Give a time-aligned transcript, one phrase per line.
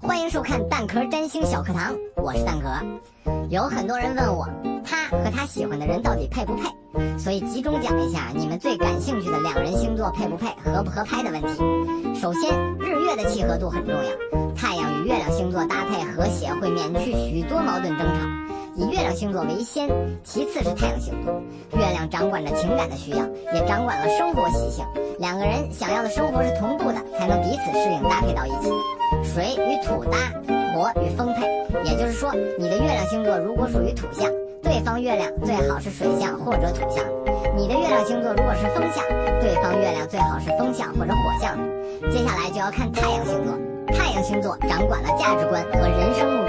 [0.00, 2.68] 欢迎收看蛋壳占星小课堂，我是蛋壳。
[3.48, 4.48] 有很多人问我，
[4.84, 6.68] 他和他喜欢的人到底配不配？
[7.18, 12.18] 所以集中讲一下你们最感兴趣的两人星座配不配、合不合拍的问题。
[12.18, 18.53] 首先，日月的契合度很重要，太阳与月亮星座搭配和谐，会免去许多矛盾争吵。
[18.76, 19.88] 以月亮星座为先，
[20.24, 21.32] 其次是太阳星座。
[21.78, 23.18] 月亮掌管着情感的需要，
[23.54, 24.84] 也掌管了生活习性。
[25.18, 28.70] 两个人想要的生活是同步的，才能彼此适应，搭配到一起。
[29.22, 30.18] 水与土搭，
[30.74, 31.46] 火与风配。
[31.84, 34.28] 也就是说，你的月亮星座如果属于土象，
[34.62, 37.04] 对方月亮最好是水象或者土象；
[37.56, 39.04] 你的月亮星座如果是风象，
[39.40, 41.56] 对方月亮最好是风象或者火象。
[42.10, 43.54] 接下来就要看太阳星座。
[43.94, 46.42] 太阳星座掌管了价值观和人生目，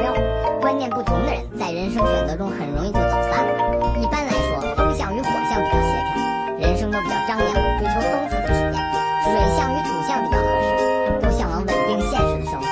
[0.65, 3.53] 观念不同的人在人生选择中很容易就走散了。
[4.01, 8.81] 一般来说，风象与火象比较协调，人生都比较张扬，追求丰富的体验；
[9.29, 12.65] 水象与土象比较合适，都向往稳定现实的生活。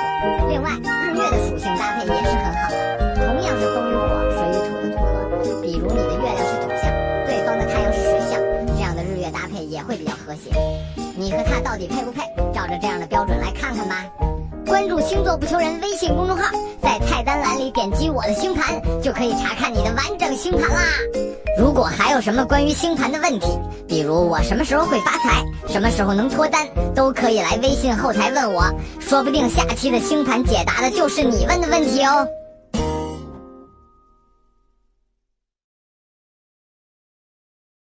[0.50, 0.74] 另外，
[1.06, 2.74] 日月的属性搭配也是很好的，
[3.14, 5.62] 同样是风与火、水与土的组合。
[5.62, 6.90] 比如你的月亮是土象，
[7.30, 8.42] 对方的太阳是水象，
[8.74, 10.50] 这样的日月搭配也会比较和谐。
[11.14, 12.22] 你和他到底配不配？
[12.52, 14.04] 照着这样的标准来看看吧。
[14.66, 16.50] 关注星座不求人微信公众号，
[16.82, 17.38] 在菜单
[17.70, 20.80] 点击我的星盘，就可以查看你的完整星盘啦。
[21.58, 23.46] 如果还有什么关于星盘的问题，
[23.86, 28.64] 比如我什么时候会发财，什么时候能脱单，都可以来微信后台问我，
[29.00, 32.26] 说不定下期的星盘解答的就是你问的问题哦。